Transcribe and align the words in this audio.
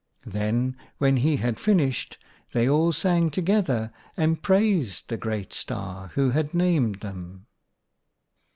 Then 0.25 0.77
when 0.97 1.17
he 1.17 1.35
had 1.35 1.59
finished, 1.59 2.17
they 2.53 2.67
all 2.67 2.91
sang 2.91 3.29
together 3.29 3.91
and 4.17 4.41
praised 4.41 5.09
the 5.09 5.15
Great 5.17 5.53
Star, 5.53 6.07
who 6.15 6.31
had 6.31 6.55
named 6.55 7.01
them. 7.01 7.45